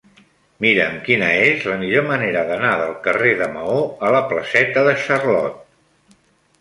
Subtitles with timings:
[0.63, 4.97] Mira'm quina és la millor manera d'anar del carrer de Maó a la placeta de
[5.07, 5.63] Charlot.